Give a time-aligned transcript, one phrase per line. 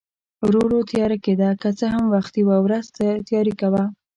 [0.45, 2.85] ورو ورو تیاره کېده، که څه هم وختي و، ورځ
[3.31, 3.83] تاریکه وه.